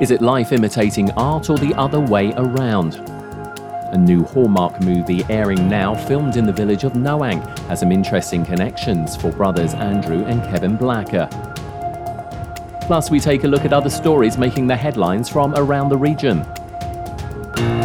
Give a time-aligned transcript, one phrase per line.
[0.00, 2.94] Is it life imitating art or the other way around?
[3.90, 8.44] A new Hallmark movie airing now, filmed in the village of Noank, has some interesting
[8.44, 11.28] connections for brothers Andrew and Kevin Blacker.
[12.82, 16.46] Plus, we take a look at other stories making the headlines from around the region.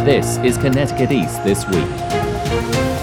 [0.04, 2.93] This is Connecticut East This Week.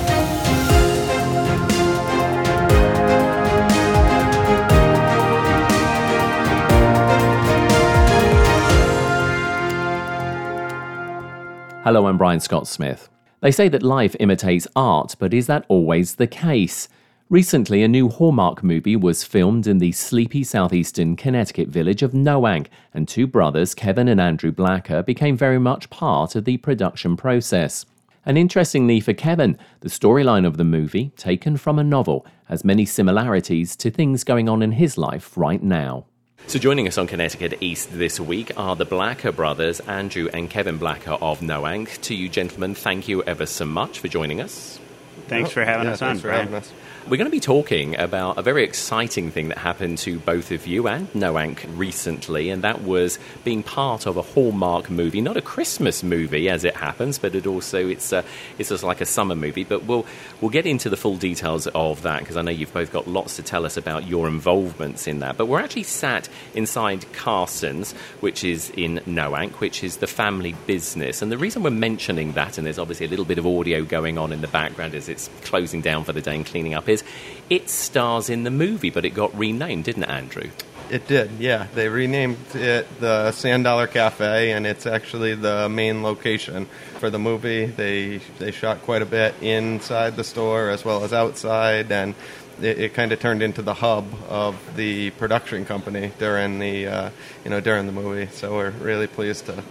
[11.91, 13.09] Hello, I'm Brian Scott Smith.
[13.41, 16.87] They say that life imitates art, but is that always the case?
[17.29, 22.67] Recently, a new Hallmark movie was filmed in the sleepy southeastern Connecticut village of Noank,
[22.93, 27.85] and two brothers, Kevin and Andrew Blacker, became very much part of the production process.
[28.25, 32.85] And interestingly for Kevin, the storyline of the movie, taken from a novel, has many
[32.85, 36.05] similarities to things going on in his life right now.
[36.47, 40.77] So, joining us on Connecticut East this week are the Blacker brothers, Andrew and Kevin
[40.77, 42.01] Blacker of Noank.
[42.01, 44.79] To you, gentlemen, thank you ever so much for joining us.
[45.27, 46.61] Thanks for having yeah, us on, for Brian.
[47.09, 50.67] We're going to be talking about a very exciting thing that happened to both of
[50.67, 55.41] you and Noank recently, and that was being part of a Hallmark movie, not a
[55.41, 58.23] Christmas movie as it happens, but it also it's a,
[58.59, 59.63] it's just like a summer movie.
[59.63, 60.05] But we'll
[60.41, 63.35] we'll get into the full details of that because I know you've both got lots
[63.37, 65.37] to tell us about your involvements in that.
[65.37, 71.23] But we're actually sat inside Carson's, which is in Noank, which is the family business,
[71.23, 74.19] and the reason we're mentioning that, and there's obviously a little bit of audio going
[74.19, 77.03] on in the background as it's closing down for the day and cleaning up is
[77.49, 80.49] it stars in the movie, but it got renamed, didn't it, Andrew?
[80.89, 81.67] It did, yeah.
[81.73, 86.65] They renamed it the Sand Dollar Cafe, and it's actually the main location
[86.99, 87.65] for the movie.
[87.65, 92.13] They they shot quite a bit inside the store as well as outside, and
[92.61, 97.09] it, it kind of turned into the hub of the production company during the uh,
[97.45, 98.27] you know during the movie.
[98.33, 99.63] So we're really pleased to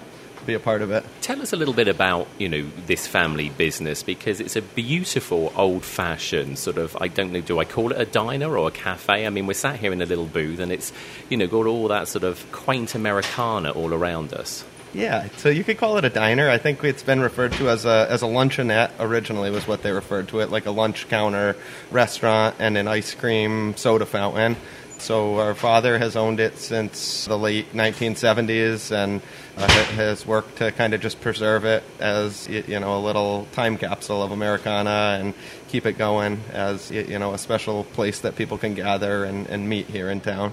[0.46, 1.04] be a part of it.
[1.20, 5.52] Tell us a little bit about you know this family business because it's a beautiful
[5.56, 9.26] old-fashioned sort of I don't know do I call it a diner or a cafe?
[9.26, 10.92] I mean we're sat here in a little booth and it's
[11.28, 14.64] you know got all that sort of quaint Americana all around us.
[14.92, 16.50] Yeah, so you could call it a diner.
[16.50, 18.90] I think it's been referred to as a as a luncheonette.
[18.98, 21.56] Originally, was what they referred to it, like a lunch counter
[21.92, 24.56] restaurant and an ice cream soda fountain.
[25.00, 29.22] So our father has owned it since the late 1970s and
[29.56, 33.78] uh, has worked to kind of just preserve it as you know a little time
[33.78, 35.32] capsule of Americana and
[35.68, 39.66] keep it going as you know a special place that people can gather and, and
[39.66, 40.52] meet here in town.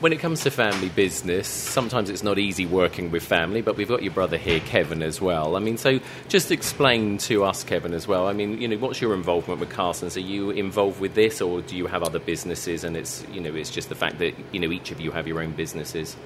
[0.00, 3.86] When it comes to family business, sometimes it's not easy working with family, but we've
[3.86, 5.56] got your brother here, Kevin, as well.
[5.56, 8.26] I mean, so just explain to us, Kevin, as well.
[8.26, 10.16] I mean, you know, what's your involvement with Carson's?
[10.16, 12.82] Are you involved with this, or do you have other businesses?
[12.82, 15.28] And it's, you know, it's just the fact that you know each of you have
[15.28, 16.16] your own businesses.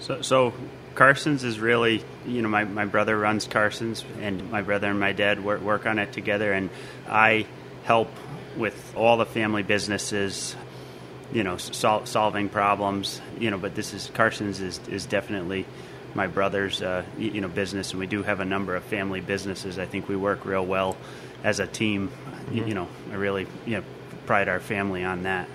[0.00, 0.52] So, so
[0.96, 5.12] Carson's is really, you know, my, my brother runs Carson's, and my brother and my
[5.12, 6.68] dad work, work on it together, and
[7.08, 7.46] I
[7.84, 8.10] help
[8.56, 10.56] with all the family businesses,
[11.32, 13.58] you know, sol- solving problems, you know.
[13.58, 15.66] But this is Carson's is is definitely
[16.14, 19.78] my brother's, uh, you know, business, and we do have a number of family businesses.
[19.78, 20.96] I think we work real well
[21.44, 22.08] as a team.
[22.08, 22.56] Mm-hmm.
[22.56, 23.84] You, you know, I really, you know,
[24.26, 25.48] pride our family on that.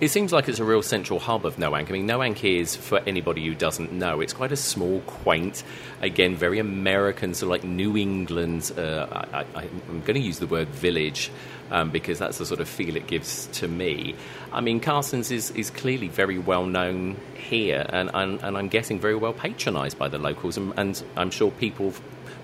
[0.00, 1.90] It seems like it's a real central hub of Noank.
[1.90, 5.62] I mean, Noank is, for anybody who doesn't know, it's quite a small, quaint,
[6.00, 8.72] again, very American, sort of like New England.
[8.78, 9.06] Uh,
[9.54, 11.30] I, am going to use the word village
[11.70, 14.14] um, because that's the sort of feel it gives to me.
[14.54, 18.98] I mean, Carson's is, is clearly very well known here, and, and, and I'm guessing
[18.98, 21.92] very well patronised by the locals, and, and I'm sure people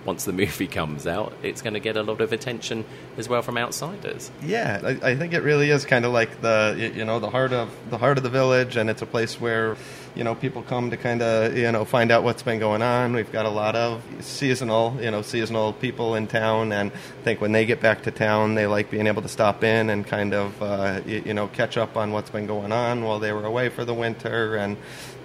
[0.07, 2.85] once the movie comes out, it's going to get a lot of attention
[3.17, 4.31] as well from outsiders.
[4.43, 7.53] Yeah, I, I think it really is kind of like the you know the heart
[7.53, 9.77] of the heart of the village, and it's a place where
[10.17, 13.15] you know people come to kind of you know find out what's been going on.
[13.15, 17.41] We've got a lot of seasonal you know seasonal people in town, and I think
[17.41, 20.35] when they get back to town, they like being able to stop in and kind
[20.35, 23.45] of uh, you, you know catch up on what's been going on while they were
[23.45, 24.77] away for the winter and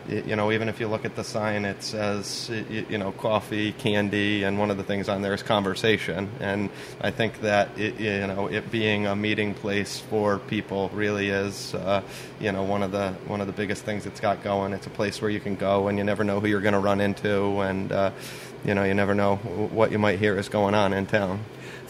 [0.10, 4.44] you know, even if you look at the sign, it says, you know, coffee, candy,
[4.44, 6.30] and one of the things on there is conversation.
[6.40, 11.30] And I think that, it, you know, it being a meeting place for people really
[11.30, 12.02] is, uh,
[12.40, 14.74] you know, one of the one of the biggest things it's got going.
[14.74, 16.80] It's a place where you can go, and you never know who you're going to
[16.80, 18.12] run into, and uh,
[18.64, 21.40] you know, you never know what you might hear is going on in town.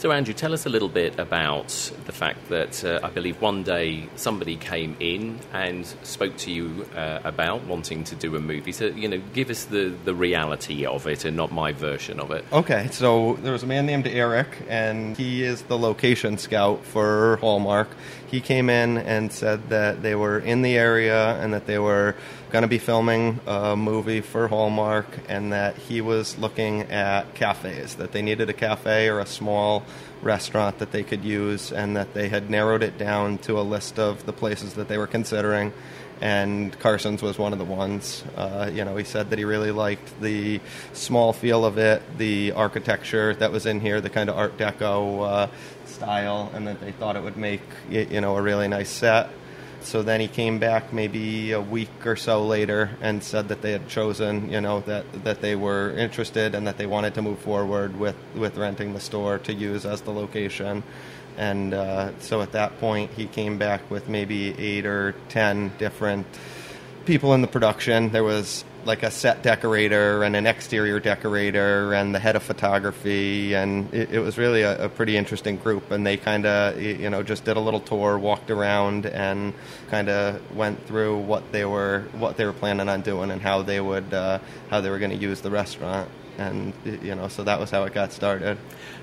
[0.02, 1.68] So, Andrew, tell us a little bit about
[2.06, 6.88] the fact that uh, I believe one day somebody came in and spoke to you
[6.96, 8.72] uh, about wanting to do a movie.
[8.72, 12.32] So, you know, give us the, the reality of it and not my version of
[12.32, 12.44] it.
[12.52, 17.38] Okay, so there was a man named Eric, and he is the location scout for
[17.38, 17.90] Hallmark.
[18.32, 22.16] He came in and said that they were in the area and that they were
[22.50, 27.96] going to be filming a movie for Hallmark, and that he was looking at cafes,
[27.96, 29.84] that they needed a cafe or a small
[30.22, 34.00] restaurant that they could use, and that they had narrowed it down to a list
[34.00, 35.74] of the places that they were considering
[36.22, 38.24] and Carson's was one of the ones.
[38.38, 40.62] Uh, you know, he said that he really liked the
[40.94, 45.28] small feel of it, the architecture that was in here, the kind of Art Deco
[45.28, 45.48] uh,
[45.88, 49.30] style, and that they thought it would make you know a really nice set.
[49.84, 53.72] So then he came back maybe a week or so later and said that they
[53.72, 57.40] had chosen, you know, that that they were interested and that they wanted to move
[57.40, 60.84] forward with with renting the store to use as the location.
[61.38, 66.28] And uh, so at that point, he came back with maybe eight or ten different
[67.06, 68.10] people in the production.
[68.10, 73.54] There was like a set decorator and an exterior decorator and the head of photography,
[73.54, 75.92] and it, it was really a, a, pretty interesting group.
[75.92, 79.54] And they kind of, you know, just did a little tour, walked around, and
[79.90, 83.62] kind of went through what they were what they were planning on doing and how
[83.62, 84.40] they would uh,
[84.70, 86.10] how they were going to use the restaurant.
[86.42, 86.74] And
[87.04, 88.58] you know, so that was how it got started.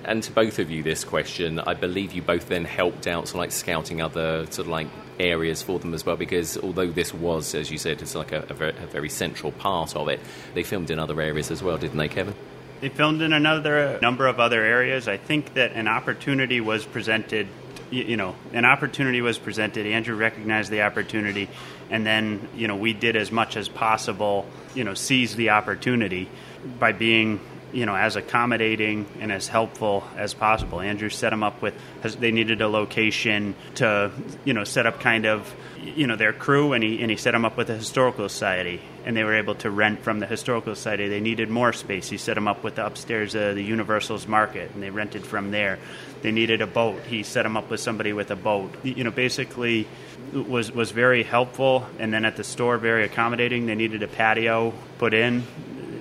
[0.05, 3.39] And to both of you, this question, I believe you both then helped out, so
[3.39, 4.89] like scouting other sort of like
[5.21, 6.17] areas for them as well.
[6.17, 9.53] Because although this was, as you said, it's like a, a, very, a very central
[9.53, 10.21] part of it,
[10.55, 12.35] they filmed in other areas as well, didn't they, Kevin?
[12.81, 15.09] They filmed in another number of other areas.
[15.09, 17.49] I think that an opportunity was presented.
[17.91, 19.87] You know, an opportunity was presented.
[19.87, 21.49] Andrew recognized the opportunity,
[21.91, 24.47] and then you know we did as much as possible.
[24.75, 26.29] You know, seize the opportunity
[26.79, 27.41] by being
[27.73, 30.81] you know, as accommodating and as helpful as possible.
[30.81, 31.75] Andrew set them up with,
[32.19, 34.11] they needed a location to,
[34.45, 37.33] you know, set up kind of, you know, their crew, and he, and he set
[37.33, 40.75] them up with the historical society, and they were able to rent from the historical
[40.75, 41.09] society.
[41.09, 42.09] They needed more space.
[42.09, 45.51] He set them up with the upstairs of the Universal's Market, and they rented from
[45.51, 45.79] there.
[46.23, 47.03] They needed a boat.
[47.03, 48.75] He set them up with somebody with a boat.
[48.83, 49.87] You know, basically
[50.33, 53.67] was was very helpful, and then at the store, very accommodating.
[53.67, 55.45] They needed a patio put in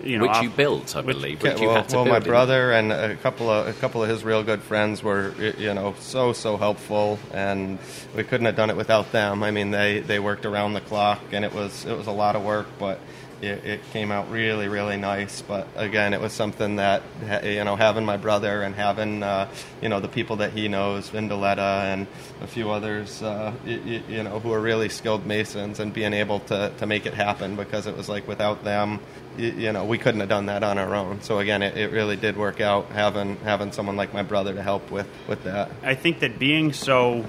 [0.08, 1.42] you know, which you built, I believe.
[1.42, 4.62] Which well, well my brother and a couple of a couple of his real good
[4.62, 7.78] friends were, you know, so so helpful, and
[8.16, 9.44] we couldn't have done it without them.
[9.44, 12.36] I mean, they they worked around the clock, and it was it was a lot
[12.36, 13.00] of work, but
[13.42, 15.42] it, it, came out really, really nice.
[15.42, 17.04] But again, it was something that
[17.44, 19.50] you know, having my brother and having uh,
[19.82, 22.08] you know the people that he knows, Vindaletta and
[22.42, 26.40] a few others, uh, you, you, know, who are really skilled masons, and being able
[26.42, 29.00] to to make it happen because it was like without them,
[29.38, 31.22] you, know, we couldn't have done that on our own.
[31.22, 34.62] So again, it, it really did work out having having someone like my brother to
[34.62, 35.72] help with with that.
[35.84, 37.26] I think that being so,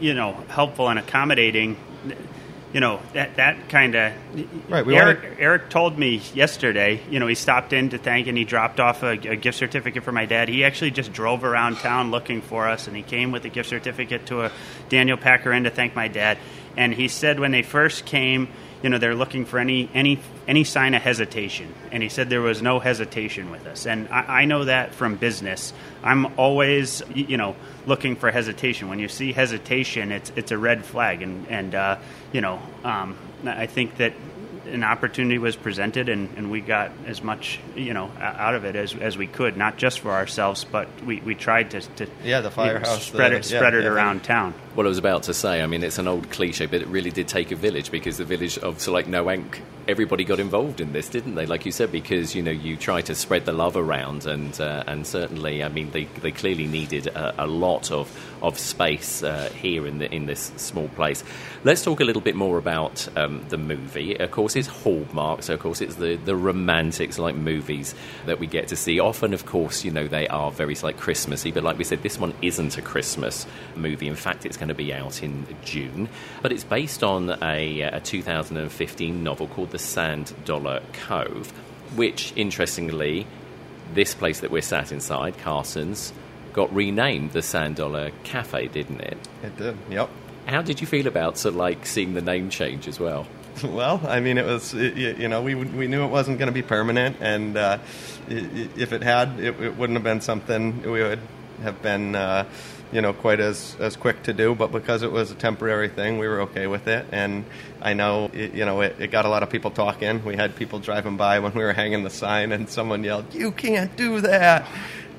[0.00, 1.76] you know, helpful and accommodating
[2.72, 4.12] you know that that kind of
[4.70, 4.86] right.
[4.86, 5.38] Eric wanted...
[5.38, 7.00] Eric told me yesterday.
[7.10, 10.02] You know, he stopped in to thank and he dropped off a, a, gift certificate
[10.02, 10.48] for my dad.
[10.48, 13.68] He actually just drove around town looking for us, and he came with a gift
[13.68, 14.52] certificate to a
[14.88, 16.38] Daniel Packer Inn to thank my dad.
[16.76, 18.48] And he said when they first came,
[18.82, 20.18] you know, they're looking for any any
[20.48, 23.86] any sign of hesitation, and he said there was no hesitation with us.
[23.86, 25.72] And I, I know that from business.
[26.02, 27.54] I'm always, you know,
[27.86, 28.88] looking for hesitation.
[28.88, 31.98] When you see hesitation, it's it's a red flag, and and uh,
[32.32, 34.14] you know, um, I think that
[34.66, 38.76] an opportunity was presented, and, and we got as much you know out of it
[38.76, 42.40] as, as we could, not just for ourselves, but we, we tried to, to yeah
[42.40, 44.54] the firehouse spread the, it spread yeah, it yeah, around town.
[44.74, 47.10] What I was about to say, I mean, it's an old cliche, but it really
[47.10, 50.92] did take a village because the village of so like Noank, everybody got involved in
[50.92, 51.46] this, didn't they?
[51.46, 54.84] Like you said, because you know you try to spread the love around, and uh,
[54.86, 58.08] and certainly, I mean, they, they clearly needed a, a lot of
[58.42, 61.22] of space uh, here in the in this small place.
[61.62, 64.16] Let's talk a little bit more about um, the movie.
[64.16, 67.94] Of course, it's Hallmark, so of course it's the the romantics like movies
[68.26, 68.98] that we get to see.
[68.98, 72.18] Often, of course, you know they are very like Christmassy, but like we said, this
[72.18, 73.46] one isn't a Christmas
[73.76, 74.08] movie.
[74.08, 76.08] In fact, it's going to be out in June.
[76.40, 81.50] But it's based on a, a 2015 novel called The Sand Dollar Cove,
[81.94, 83.26] which, interestingly,
[83.92, 86.12] this place that we're sat inside, Carson's,
[86.52, 89.18] got renamed the Sand Dollar Cafe, didn't it?
[89.42, 90.10] It did, yep.
[90.46, 93.26] How did you feel about sort of like seeing the name change as well?
[93.62, 96.54] Well, I mean, it was it, you know we we knew it wasn't going to
[96.54, 97.78] be permanent, and uh,
[98.28, 101.20] if it had, it, it, wouldn't have been something we would
[101.62, 102.46] have been uh,
[102.92, 104.54] you know quite as as quick to do.
[104.54, 107.06] But because it was a temporary thing, we were okay with it.
[107.12, 107.44] And
[107.80, 110.24] I know it, you know it, it got a lot of people talking.
[110.24, 113.52] We had people driving by when we were hanging the sign, and someone yelled, "You
[113.52, 114.66] can't do that."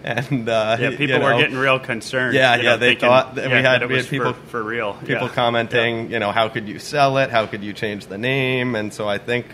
[0.32, 2.36] and uh, yeah, people you know, were getting real concerned.
[2.36, 4.48] Yeah, yeah, know, they thinking, thought that yeah, we had, that we had people for,
[4.48, 4.96] for, real.
[4.96, 5.30] People yeah.
[5.30, 6.10] commenting, yeah.
[6.10, 7.30] you know, how could you sell it?
[7.30, 8.76] How could you change the name?
[8.76, 9.46] And so I think,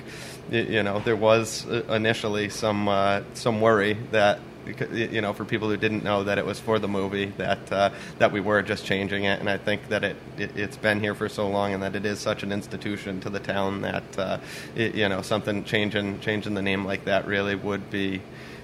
[0.49, 4.39] you know, there was uh, initially some uh, some worry that
[4.91, 7.89] you know, for people who didn't know that it was for the movie, that uh,
[8.19, 11.15] that we were just changing it, and I think that it, it has been here
[11.15, 14.37] for so long, and that it is such an institution to the town that uh,
[14.75, 18.21] it, you know something changing changing the name like that really would be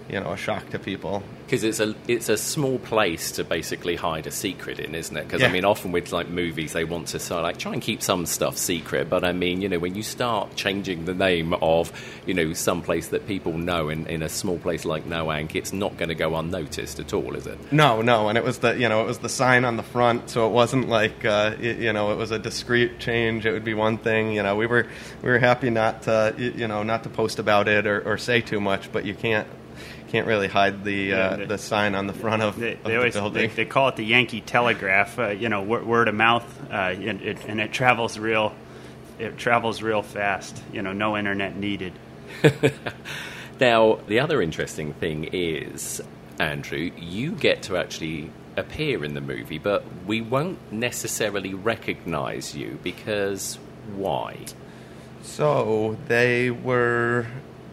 [0.10, 3.96] you know a shock to people because it's a it's a small place to basically
[3.96, 5.24] hide a secret in, isn't it?
[5.24, 5.48] Because yeah.
[5.48, 8.02] I mean, often with like movies, they want to sort of like try and keep
[8.02, 11.92] some stuff secret, but I mean, you know, when you start changing the name of
[12.26, 15.72] you know some place that people know in, in a small place like Noank, it's
[15.72, 17.72] not going to go unnoticed at all, is it?
[17.72, 20.30] No, no, and it was the you know it was the sign on the front,
[20.30, 23.46] so it wasn't like uh, it, you know it was a discreet change.
[23.46, 24.56] It would be one thing, you know.
[24.56, 24.88] We were
[25.22, 28.42] we were happy not to you know not to post about it or, or say
[28.42, 29.48] too much, but you can't
[30.16, 32.84] can't really hide the Yeah, uh, they- the sign on the front of, They, of
[32.84, 33.50] they the always building.
[33.50, 35.20] they, they call it the Yankee Telegraph.
[35.20, 38.54] Uh, you know, word, word of mouth, uh, and, it, and it travels real.
[39.20, 40.62] It travels real fast.
[40.72, 41.94] You know, no internet needed.
[43.60, 46.02] Now, the other interesting thing is,
[46.40, 52.78] Andrew, you get to actually appear in the movie, but we won't necessarily recognize you
[52.84, 53.58] because
[53.96, 54.38] why?
[55.22, 57.28] So they were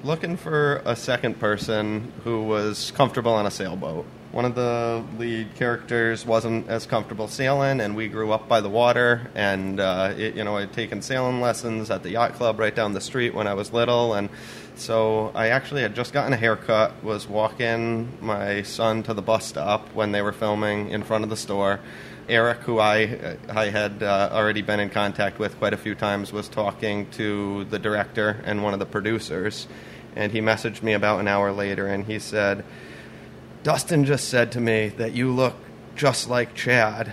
[0.04, 4.04] looking for a second person who was comfortable on a sailboat.
[4.32, 8.68] One of the lead characters wasn't as comfortable sailing, and we grew up by the
[8.70, 9.30] water.
[9.34, 12.94] And uh, it, you know, I'd taken sailing lessons at the yacht club right down
[12.94, 14.30] the street when I was little, and
[14.74, 17.04] so I actually had just gotten a haircut.
[17.04, 21.30] Was walking my son to the bus stop when they were filming in front of
[21.30, 21.80] the store.
[22.28, 26.32] Eric, who I I had uh, already been in contact with quite a few times,
[26.32, 29.66] was talking to the director and one of the producers,
[30.16, 32.64] and he messaged me about an hour later, and he said,
[33.62, 35.54] "Dustin just said to me that you look
[35.96, 37.12] just like Chad."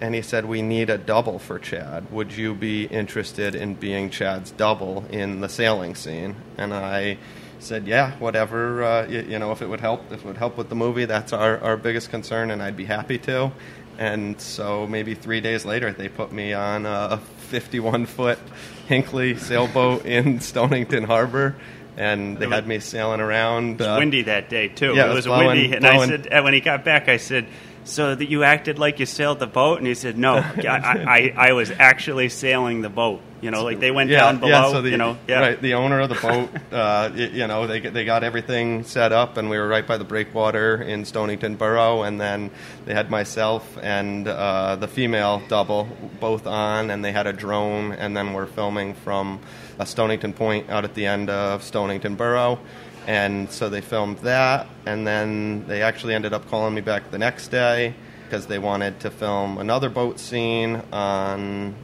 [0.00, 2.10] And he said, We need a double for Chad.
[2.12, 6.36] Would you be interested in being Chad's double in the sailing scene?
[6.56, 7.18] And I
[7.58, 10.56] said, Yeah, whatever, uh, you, you know, if it would help, if it would help
[10.56, 13.52] with the movie, that's our, our biggest concern, and I'd be happy to.
[13.98, 17.18] And so maybe three days later, they put me on a
[17.48, 18.38] 51 foot
[18.86, 21.56] Hinckley sailboat in Stonington Harbor,
[21.98, 23.72] and they had me sailing around.
[23.72, 24.94] It was uh, windy that day too.
[24.94, 27.08] yeah, it it was, was blowing- windy, and I said, and when he got back,
[27.08, 27.46] I said,
[27.88, 31.48] "So that you acted like you sailed the boat?" And he said, "No, I, I,
[31.48, 33.20] I was actually sailing the boat.
[33.40, 34.50] You know, like they went down below.
[34.50, 35.62] Yeah, so the, you know, yeah, right.
[35.62, 39.48] The owner of the boat, uh, you know, they they got everything set up, and
[39.48, 42.50] we were right by the breakwater in Stonington Borough, and then
[42.84, 47.92] they had myself and uh, the female double both on, and they had a drone,
[47.92, 49.40] and then we're filming from
[49.78, 52.58] a Stonington Point out at the end of Stonington Borough.
[53.08, 57.16] And so they filmed that, and then they actually ended up calling me back the
[57.16, 61.74] next day because they wanted to film another boat scene on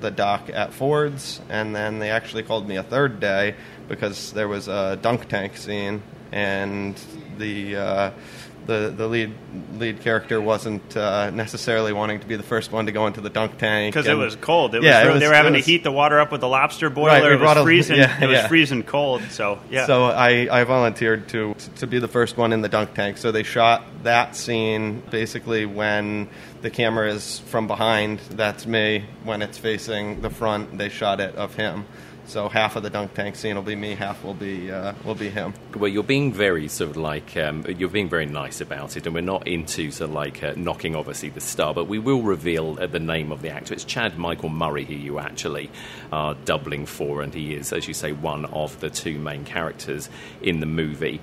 [0.00, 3.54] the dock at Ford's, and then they actually called me a third day
[3.88, 6.02] because there was a dunk tank scene,
[6.32, 6.94] and
[7.38, 8.10] the uh,
[8.66, 9.32] the the lead
[9.78, 13.30] lead character wasn't uh, necessarily wanting to be the first one to go into the
[13.30, 14.74] dunk tank because it was cold.
[14.74, 16.48] It Yeah, was, was- they were having was- to heat the water up with the
[16.48, 17.20] lobster boiler.
[17.22, 17.96] Right, it was a- freezing.
[17.98, 18.48] yeah, it was yeah.
[18.48, 19.22] freezing cold.
[19.30, 22.94] So yeah, So I, I volunteered to to be the first one in the dunk
[22.94, 23.16] tank.
[23.16, 26.28] So they shot that scene basically when
[26.60, 28.18] the camera is from behind.
[28.30, 29.06] That's me.
[29.24, 31.86] When it's facing the front, they shot it of him.
[32.30, 35.16] So half of the dunk tank scene will be me, half will be uh, will
[35.16, 35.52] be him.
[35.76, 39.16] Well, you're being very sort of like um, you're being very nice about it, and
[39.16, 42.78] we're not into sort of like uh, knocking obviously the star, but we will reveal
[42.80, 43.74] uh, the name of the actor.
[43.74, 45.72] It's Chad Michael Murray who you actually
[46.12, 50.08] are doubling for, and he is, as you say, one of the two main characters
[50.40, 51.20] in the movie.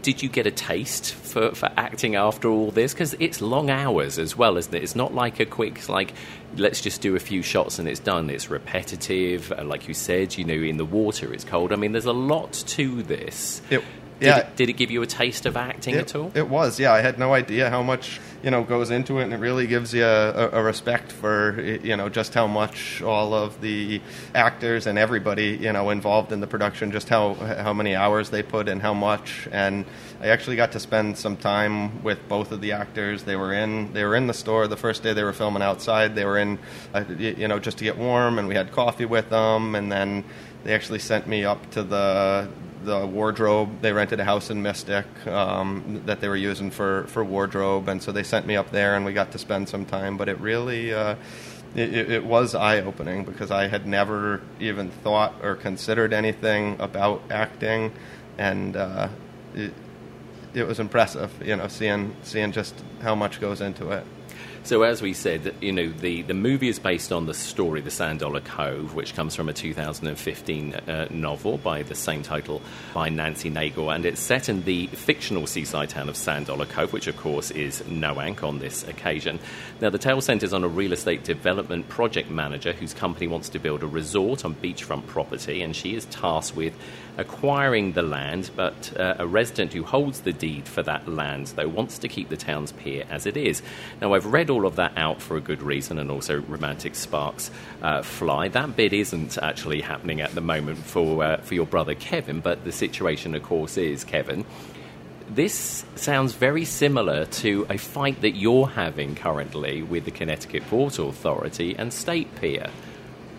[0.00, 2.94] Did you get a taste for, for acting after all this?
[2.94, 4.82] Because it's long hours as well, isn't it?
[4.82, 6.14] It's not like a quick, like,
[6.56, 8.30] let's just do a few shots and it's done.
[8.30, 9.52] It's repetitive.
[9.52, 11.72] Uh, like you said, you know, in the water it's cold.
[11.72, 13.60] I mean, there's a lot to this.
[13.70, 13.78] It
[14.20, 14.38] Did, Yeah.
[14.38, 16.30] it, did it give you a taste of acting It, at all?
[16.34, 16.92] it was, yeah.
[16.92, 19.94] I had no idea how much you know goes into it, and it really gives
[19.94, 24.00] you a, a respect for you know just how much all of the
[24.34, 28.42] actors and everybody you know involved in the production, just how how many hours they
[28.42, 29.48] put in, how much.
[29.52, 29.84] And
[30.20, 33.22] I actually got to spend some time with both of the actors.
[33.22, 36.14] They were in they were in the store the first day they were filming outside.
[36.14, 36.58] They were in
[36.94, 40.24] uh, you know just to get warm, and we had coffee with them, and then
[40.64, 42.48] they actually sent me up to the
[42.84, 43.80] the wardrobe.
[43.80, 48.02] They rented a house in Mystic um, that they were using for, for wardrobe, and
[48.02, 50.16] so they sent me up there, and we got to spend some time.
[50.16, 51.16] But it really, uh,
[51.74, 57.22] it, it was eye opening because I had never even thought or considered anything about
[57.30, 57.92] acting,
[58.38, 59.08] and uh,
[59.54, 59.72] it,
[60.54, 64.04] it was impressive, you know, seeing seeing just how much goes into it.
[64.64, 67.90] So, as we said, you know, the, the movie is based on the story, The
[67.90, 72.62] Sand Dollar Cove, which comes from a 2015 uh, novel by the same title
[72.94, 76.92] by Nancy Naigle, and it's set in the fictional seaside town of Sand Dollar Cove,
[76.92, 79.40] which, of course, is Noank on this occasion.
[79.80, 83.58] Now, the tale centers on a real estate development project manager whose company wants to
[83.58, 86.72] build a resort on beachfront property, and she is tasked with
[87.18, 91.68] acquiring the land, but uh, a resident who holds the deed for that land, though,
[91.68, 93.62] wants to keep the town's pier as it is.
[94.00, 97.50] Now, I've read all of that out for a good reason, and also romantic sparks
[97.82, 98.48] uh, fly.
[98.48, 102.64] That bid isn't actually happening at the moment for, uh, for your brother Kevin, but
[102.64, 104.44] the situation, of course, is Kevin.
[105.28, 110.98] This sounds very similar to a fight that you're having currently with the Connecticut Port
[110.98, 112.68] Authority and State Pier.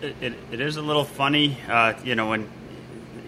[0.02, 2.48] It, it, it is a little funny, uh, you know, when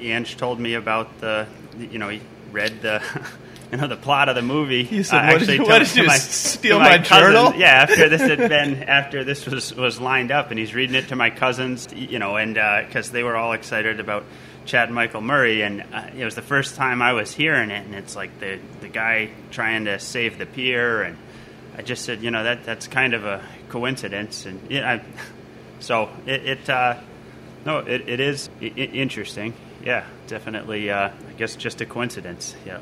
[0.01, 1.47] Ange told me about the,
[1.79, 2.21] you know, he
[2.53, 3.03] read the,
[3.73, 4.83] you know, the plot of the movie.
[4.85, 7.19] You said, I "What did actually you- what did to you my- steal my cousin-
[7.33, 7.55] journal?
[7.57, 11.09] Yeah, after this had been, after this was was lined up, and he's reading it
[11.09, 12.55] to my cousins, you know, and
[12.87, 14.25] because they were all excited about
[14.65, 17.95] Chad Michael Murray, and uh, it was the first time I was hearing it, and
[17.95, 21.17] it's like the the guy trying to save the pier, and
[21.79, 25.03] I just said, you know, that that's kind of a coincidence, and yeah, I,
[25.81, 26.45] so it.
[26.47, 26.97] it uh,
[27.65, 29.53] no, it, it is interesting.
[29.87, 30.91] Yeah, definitely.
[30.91, 32.57] Uh, I guess just a coincidence.
[32.67, 32.81] Yeah.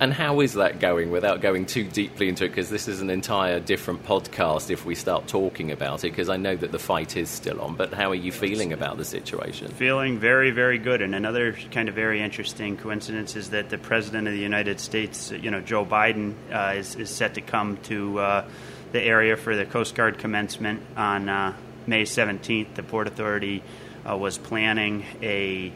[0.00, 2.48] And how is that going without going too deeply into it?
[2.48, 6.36] Because this is an entire different podcast if we start talking about it, because I
[6.36, 7.76] know that the fight is still on.
[7.76, 9.68] But how are you feeling about the situation?
[9.68, 11.02] Feeling very, very good.
[11.02, 15.30] And another kind of very interesting coincidence is that the President of the United States,
[15.30, 18.48] you know, Joe Biden, uh, is, is set to come to uh,
[18.90, 21.54] the area for the Coast Guard commencement on uh,
[21.86, 22.74] May 17th.
[22.74, 23.62] The Port Authority
[24.04, 25.72] uh, was planning a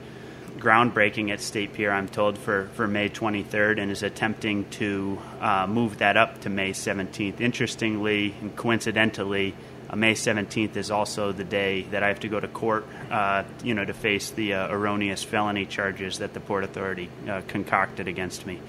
[0.58, 5.66] groundbreaking at State Pier, I'm told, for, for May 23rd, and is attempting to uh,
[5.66, 7.40] move that up to May 17th.
[7.40, 9.54] Interestingly and coincidentally,
[9.88, 13.44] uh, May 17th is also the day that I have to go to court, uh,
[13.62, 18.08] you know, to face the uh, erroneous felony charges that the Port Authority uh, concocted
[18.08, 18.60] against me.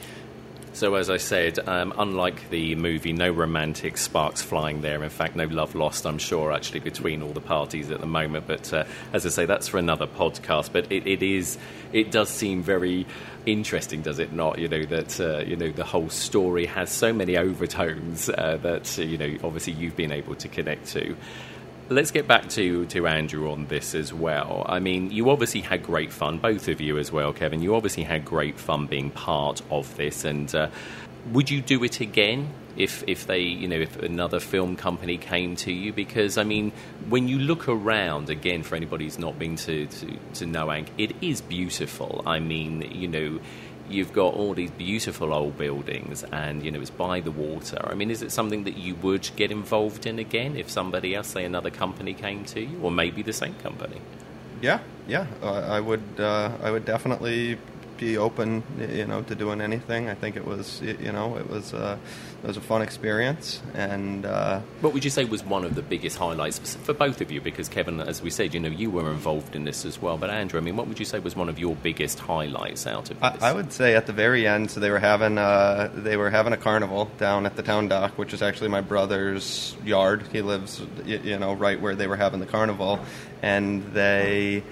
[0.72, 5.04] So, as I said, um, unlike the movie, no romantic sparks flying there.
[5.04, 8.48] In fact, no love lost, I'm sure, actually, between all the parties at the moment.
[8.48, 10.72] But uh, as I say, that's for another podcast.
[10.72, 11.58] But it, it is,
[11.92, 13.06] it does seem very
[13.46, 14.60] interesting, does it not?
[14.60, 18.98] You know that uh, you know the whole story has so many overtones uh, that
[18.98, 21.16] you know obviously you've been able to connect to.
[21.92, 24.64] Let's get back to, to Andrew on this as well.
[24.70, 27.64] I mean, you obviously had great fun, both of you as well, Kevin.
[27.64, 30.24] You obviously had great fun being part of this.
[30.24, 30.70] And uh,
[31.32, 35.56] would you do it again if, if they, you know, if another film company came
[35.56, 35.92] to you?
[35.92, 36.74] Because, I mean,
[37.10, 41.16] when you look around, again, for anybody who's not been to, to, to Noank, it
[41.24, 42.22] is beautiful.
[42.24, 43.40] I mean, you know,
[43.90, 47.94] you've got all these beautiful old buildings and you know it's by the water i
[47.96, 51.44] mean is it something that you would get involved in again if somebody else say
[51.44, 54.00] another company came to you or maybe the same company
[54.62, 56.04] Yeah, yeah, I would.
[56.20, 57.58] Uh, I would definitely
[58.00, 60.10] be open, you know, to doing anything.
[60.10, 61.98] I think it was, you know, it was, uh,
[62.44, 65.82] it was a fun experience, and uh, what would you say was one of the
[65.82, 69.12] biggest highlights for both of you because kevin as we said you know you were
[69.12, 71.50] involved in this as well but andrew i mean what would you say was one
[71.50, 74.72] of your biggest highlights out of I, this I would say at the very end,
[74.72, 78.18] so they were having uh, they were having a carnival down at the town dock,
[78.18, 80.24] which is actually my brother's yard.
[80.32, 83.00] He lives, you know, right where they were having the carnival,
[83.42, 84.64] and they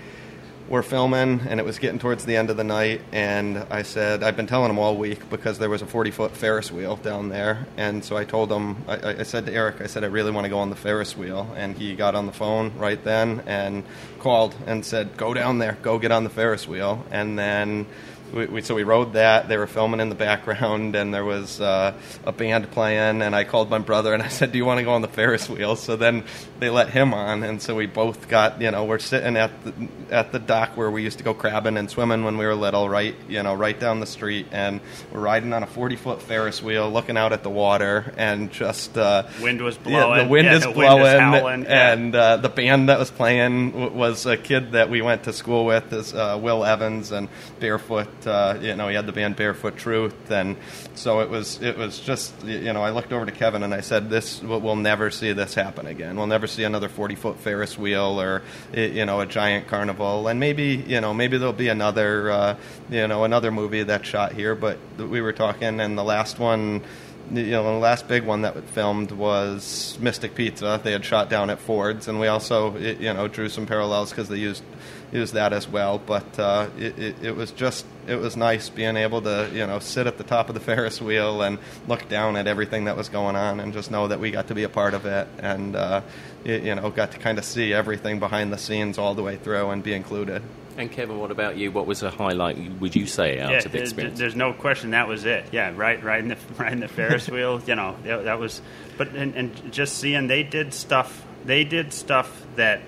[0.69, 3.01] were filming, and it was getting towards the end of the night.
[3.11, 6.31] And I said, I've been telling them all week because there was a 40 foot
[6.35, 9.81] Ferris wheel down there, and so I told them, I, I- I said to Eric,
[9.81, 12.25] I said I really want to go on the Ferris wheel, and he got on
[12.25, 13.83] the phone right then and
[14.19, 17.85] called and said, go down there, go get on the Ferris wheel, and then
[18.33, 19.47] we, we, so we rode that.
[19.47, 21.93] They were filming in the background, and there was uh,
[22.25, 23.21] a band playing.
[23.21, 25.07] And I called my brother and I said, "Do you want to go on the
[25.07, 26.23] Ferris wheel?" So then
[26.59, 28.61] they let him on, and so we both got.
[28.61, 29.73] You know, we're sitting at the
[30.11, 32.89] at the dock where we used to go crabbing and swimming when we were little,
[32.89, 33.15] right?
[33.27, 36.89] You know, right down the street, and we're riding on a forty foot Ferris wheel,
[36.89, 40.17] looking out at the water, and just uh, wind was blowing.
[40.17, 41.93] Yeah, the wind yeah, is the blowing, wind is howling, yeah.
[41.93, 45.33] and uh, the band that was playing w- was a kid that we went to
[45.33, 48.07] school with, is uh, Will Evans, and Barefoot.
[48.25, 50.55] Uh, you know, he had the band Barefoot Truth, and
[50.95, 51.61] so it was.
[51.61, 54.75] It was just you know, I looked over to Kevin and I said, "This we'll
[54.75, 56.15] never see this happen again.
[56.15, 58.41] We'll never see another forty foot Ferris wheel or
[58.73, 62.55] you know a giant carnival, and maybe you know maybe there'll be another uh,
[62.89, 64.55] you know another movie that's shot here.
[64.55, 66.83] But we were talking, and the last one."
[67.31, 70.79] You know, the last big one that we filmed was Mystic Pizza.
[70.83, 74.29] They had shot down at Ford's, and we also, you know, drew some parallels because
[74.29, 74.63] they used
[75.11, 75.99] used that as well.
[75.99, 79.79] But uh, it, it, it, was just it was nice being able to you know
[79.79, 83.09] sit at the top of the Ferris wheel and look down at everything that was
[83.09, 85.75] going on, and just know that we got to be a part of it, and
[85.75, 86.01] uh,
[86.43, 89.69] you know, got to kind of see everything behind the scenes all the way through
[89.69, 90.41] and be included.
[90.77, 91.71] And Kevin, what about you?
[91.71, 92.57] What was a highlight?
[92.79, 94.19] Would you say out yeah, of the experience?
[94.19, 95.45] There's no question that was it.
[95.51, 97.61] Yeah, right, right in the right in the Ferris wheel.
[97.65, 98.61] You know, that, that was.
[98.97, 101.25] But and, and just seeing they did stuff.
[101.45, 102.81] They did stuff that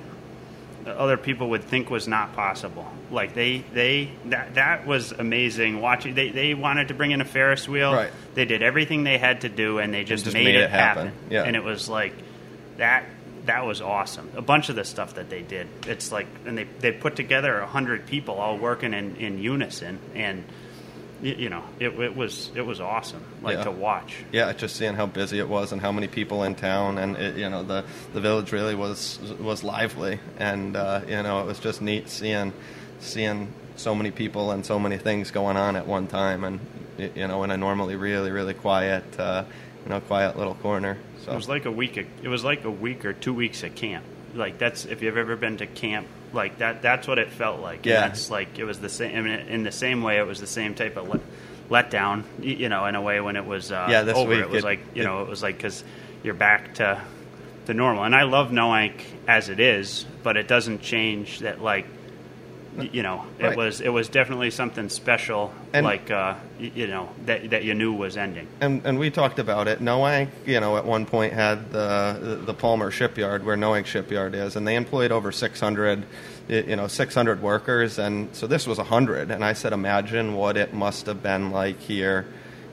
[0.85, 2.87] other people would think was not possible.
[3.11, 5.81] Like they they that that was amazing.
[5.81, 7.93] Watching they they wanted to bring in a Ferris wheel.
[7.93, 8.11] Right.
[8.35, 10.69] They did everything they had to do, and they just, just made, made it, it
[10.69, 11.07] happen.
[11.07, 11.31] happen.
[11.31, 11.43] Yeah.
[11.43, 12.13] And it was like
[12.77, 13.05] that
[13.49, 14.29] that was awesome.
[14.35, 17.57] A bunch of the stuff that they did, it's like, and they they put together
[17.59, 20.43] a hundred people all working in, in unison, and
[21.21, 23.63] you, you know, it, it was it was awesome, like Yeah.
[23.65, 24.23] to watch.
[24.31, 27.37] Yeah, just seeing how busy it was and how many people in town, and it,
[27.37, 27.83] you know the
[28.13, 32.53] the village really was was lively, and uh, you know it was just neat seeing
[32.99, 36.59] seeing so many people and so many things going on at one time, and
[37.15, 39.43] you know in a normally really really quiet uh,
[39.89, 40.97] you know quiet little corner.
[41.25, 41.97] So It was like a week.
[41.97, 44.05] It was like a week or two weeks at camp.
[44.35, 46.81] Like that's if you've ever been to camp, like that.
[46.83, 47.77] That's what it felt like.
[47.77, 48.01] And Yeah.
[48.07, 49.17] that's like it was the same.
[49.17, 51.21] I mean, in the same way, it was the same type of let,
[51.69, 52.23] letdown.
[52.41, 54.29] You know, in a way when it was uh, Yeah, this over.
[54.29, 55.83] week it was it- like you it- know, it was like because
[56.23, 57.01] you're back to
[57.65, 58.03] the normal.
[58.03, 61.61] And I love Noank as it is, but it doesn't change that.
[61.63, 61.87] Like
[62.77, 63.57] you know, it Right.
[63.57, 65.51] was it was definitely something special.
[65.73, 68.47] And- like uh, you know that that you knew was ending.
[68.61, 69.79] and and we talked about it.
[69.81, 74.55] Noank, you know, at one point had the the Palmer shipyard where Noank shipyard is,
[74.55, 76.03] and they employed over 600,
[76.47, 79.31] you know, 600 workers, and so this was 100.
[79.31, 82.25] And I said, imagine what it must have been like here,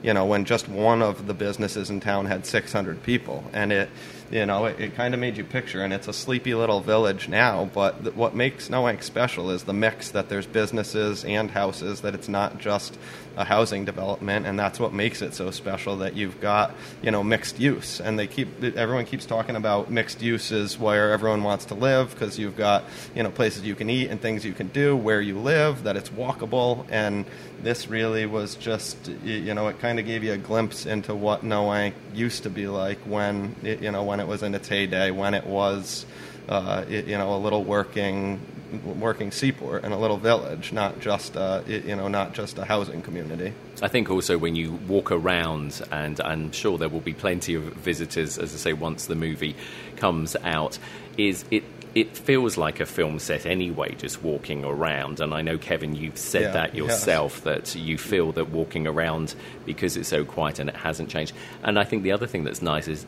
[0.03, 3.89] you know, when just one of the businesses in town had 600 people, and it.
[4.31, 7.29] You know, it, it kind of made you picture, and it's a sleepy little village
[7.29, 7.71] now.
[7.73, 12.01] But th- what makes Noank special is the mix that there's businesses and houses.
[12.01, 12.99] That it's not just
[13.37, 15.99] a housing development, and that's what makes it so special.
[15.99, 20.23] That you've got you know mixed use, and they keep everyone keeps talking about mixed
[20.23, 22.85] uses where everyone wants to live because you've got
[23.15, 25.85] you know places you can eat and things you can do where you live.
[25.85, 27.27] That it's walkable, and
[27.63, 31.45] this really was just you know it kind of gave you a glimpse into what
[31.45, 35.11] Noank used to be like when it, you know when it was in its heyday,
[35.11, 36.07] when it was
[36.49, 38.41] uh, it, you know a little working
[38.85, 42.65] working seaport and a little village, not just uh, it, you know not just a
[42.65, 43.53] housing community.
[43.83, 47.63] I think also when you walk around, and I'm sure there will be plenty of
[47.63, 49.55] visitors, as I say, once the movie
[49.97, 50.79] comes out,
[51.17, 51.65] is it.
[51.95, 55.19] It feels like a film set anyway, just walking around.
[55.19, 56.77] And I know, Kevin, you've said Yeah, that yes.
[56.85, 61.33] yourself, that you feel that walking around because it's so quiet and it hasn't changed.
[61.63, 63.07] And I think the other thing that's nice is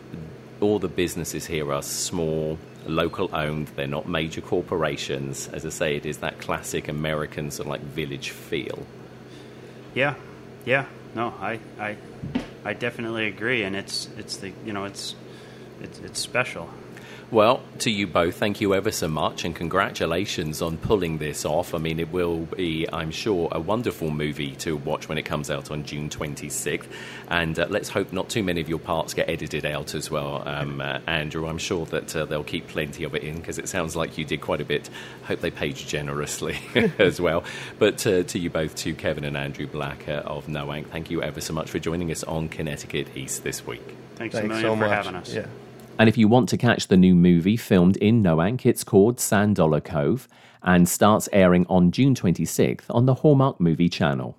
[0.61, 3.69] all the businesses here are small, local owned.
[3.69, 5.49] They're not major corporations.
[5.49, 8.87] As I say, it is that classic American sort of like village feel.
[9.95, 10.15] Yeah,
[10.65, 10.87] yeah.
[11.15, 11.97] No, I, I,
[12.65, 15.15] I definitely agree, and it's it's the you know it's
[15.81, 16.69] it's it's special.
[17.31, 21.75] Well, to you both, thank you ever so much, and congratulations on pulling this off.
[21.75, 25.51] I mean, it will be, I'm sure, a wonderful movie to watch when it comes
[25.51, 26.87] out on June 26th.
[27.29, 30.43] And uh, let's hope not too many of your parts get edited out as well,
[30.49, 31.47] um, uh, Andrew.
[31.47, 34.25] I'm sure that uh, they'll keep plenty of it in because it sounds like you
[34.25, 34.89] did quite a bit.
[35.25, 36.57] I hope they paid you generously
[36.99, 37.45] as well.
[37.79, 41.23] But uh, to you both, to Kevin and Andrew Black uh, of Noank, thank you
[41.23, 43.85] ever so much for joining us on Connecticut East this week.
[44.15, 44.91] Thanks, a Thanks million so for much.
[44.91, 45.35] having us.
[45.35, 45.47] Yeah.
[45.99, 49.57] And if you want to catch the new movie filmed in Noank, it's called Sand
[49.57, 50.29] Dollar Cove
[50.63, 54.37] and starts airing on June 26th on the Hallmark Movie Channel.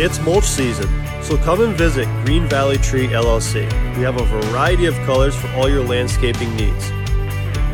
[0.00, 0.86] It's mulch season,
[1.24, 3.64] so come and visit Green Valley Tree LLC.
[3.96, 6.92] We have a variety of colors for all your landscaping needs.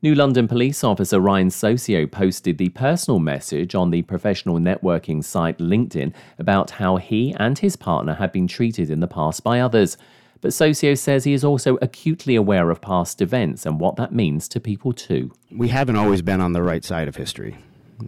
[0.04, 5.58] New London police officer Ryan Socio posted the personal message on the professional networking site
[5.58, 9.98] LinkedIn about how he and his partner had been treated in the past by others.
[10.42, 14.48] But Socio says he is also acutely aware of past events and what that means
[14.50, 15.32] to people too.
[15.52, 17.58] We haven't always been on the right side of history.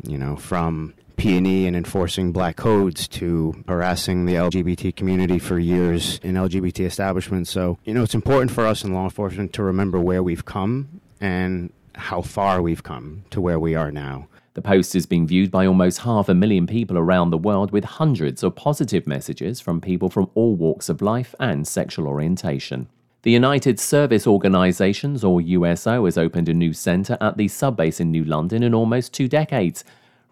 [0.07, 6.19] You know, from P&E and enforcing black codes to harassing the LGBT community for years
[6.23, 7.49] in LGBT establishments.
[7.49, 11.01] So, you know, it's important for us in law enforcement to remember where we've come
[11.21, 14.27] and how far we've come to where we are now.
[14.55, 17.83] The post is being viewed by almost half a million people around the world with
[17.85, 22.87] hundreds of positive messages from people from all walks of life and sexual orientation.
[23.23, 28.11] The United Service Organizations, or USO, has opened a new centre at the subbase in
[28.11, 29.83] New London in almost two decades.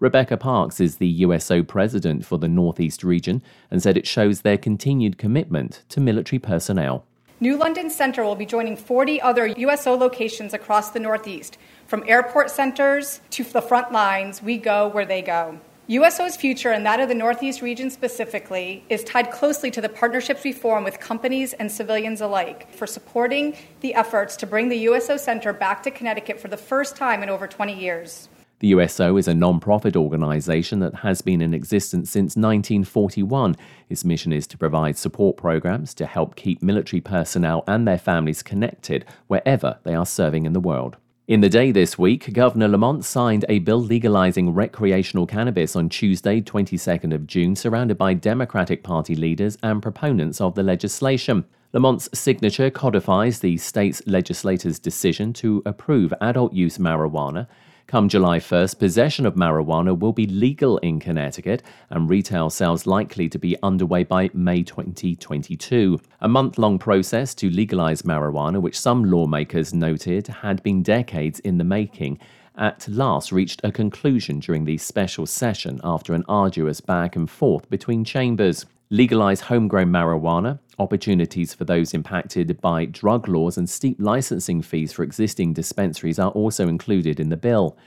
[0.01, 4.57] Rebecca Parks is the USO president for the Northeast region and said it shows their
[4.57, 7.05] continued commitment to military personnel.
[7.39, 11.59] New London Center will be joining 40 other USO locations across the Northeast.
[11.85, 15.59] From airport centers to the front lines, we go where they go.
[15.85, 20.43] USO's future, and that of the Northeast region specifically, is tied closely to the partnerships
[20.43, 25.15] we form with companies and civilians alike for supporting the efforts to bring the USO
[25.15, 28.29] Center back to Connecticut for the first time in over 20 years.
[28.61, 33.55] The USO is a non profit organisation that has been in existence since 1941.
[33.89, 38.43] Its mission is to provide support programs to help keep military personnel and their families
[38.43, 40.97] connected wherever they are serving in the world.
[41.27, 46.39] In the day this week, Governor Lamont signed a bill legalizing recreational cannabis on Tuesday,
[46.39, 51.45] 22nd of June, surrounded by Democratic Party leaders and proponents of the legislation.
[51.73, 57.47] Lamont's signature codifies the state's legislators' decision to approve adult use marijuana
[57.91, 63.27] Come July 1st, possession of marijuana will be legal in Connecticut, and retail sales likely
[63.27, 65.99] to be underway by May 2022.
[66.21, 71.57] A month long process to legalize marijuana, which some lawmakers noted had been decades in
[71.57, 72.17] the making,
[72.55, 77.69] at last reached a conclusion during the special session after an arduous back and forth
[77.69, 78.65] between chambers.
[78.93, 85.01] Legalize homegrown marijuana, opportunities for those impacted by drug laws, and steep licensing fees for
[85.01, 87.77] existing dispensaries are also included in the bill.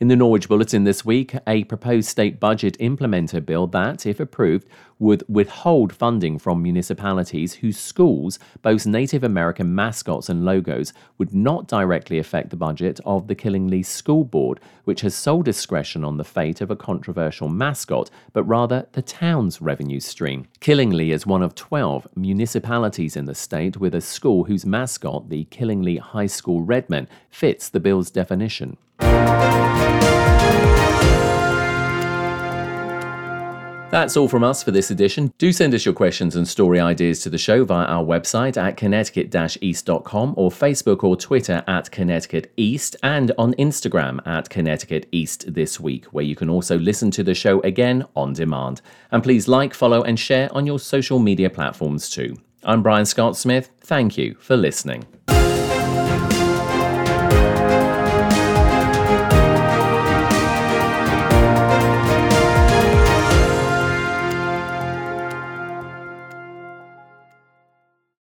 [0.00, 4.66] In the Norwich Bulletin this week, a proposed state budget implementer bill that, if approved,
[4.98, 11.68] would withhold funding from municipalities whose schools boast Native American mascots and logos would not
[11.68, 16.24] directly affect the budget of the Killingly School Board, which has sole discretion on the
[16.24, 20.46] fate of a controversial mascot, but rather the town's revenue stream.
[20.60, 25.44] Killingly is one of 12 municipalities in the state with a school whose mascot, the
[25.50, 28.78] Killingly High School Redmen, fits the bill's definition.
[33.90, 35.32] That's all from us for this edition.
[35.36, 38.76] Do send us your questions and story ideas to the show via our website at
[38.76, 45.52] connecticut east.com or Facebook or Twitter at Connecticut East and on Instagram at Connecticut East
[45.52, 48.80] This Week, where you can also listen to the show again on demand.
[49.10, 52.36] And please like, follow, and share on your social media platforms too.
[52.62, 53.70] I'm Brian Scott Smith.
[53.80, 55.04] Thank you for listening.